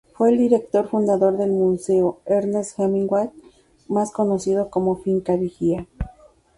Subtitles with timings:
[0.15, 3.29] Fue el director fundador del Museo Ernest Hemingway,
[3.87, 5.85] más conocido como Finca Vigía.